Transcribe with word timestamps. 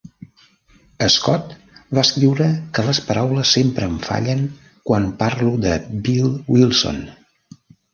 Scott 1.15 1.51
va 1.99 2.05
escriure 2.05 2.49
que 2.79 2.87
les 2.89 3.03
paraules 3.11 3.53
sempre 3.61 3.91
em 3.93 4.03
fallen 4.09 4.45
quan 4.91 5.09
parlo 5.25 5.57
de 5.71 5.81
Bill 6.11 6.31
Wilson. 6.55 7.05